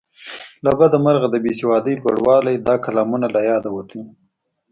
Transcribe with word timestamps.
له 0.65 0.71
بده 0.79 0.97
مرغه 1.05 1.27
د 1.31 1.35
بې 1.43 1.53
سوادۍ 1.61 1.93
لوړوالي 2.01 2.55
دا 2.67 2.75
کلامونه 2.85 3.27
له 3.35 3.39
یاده 3.49 3.69
وتلي. 3.73 4.03